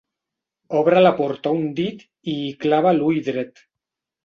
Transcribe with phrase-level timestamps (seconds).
[0.79, 2.03] Obre la porta un dit
[2.35, 3.65] i hi clava l'ull dret.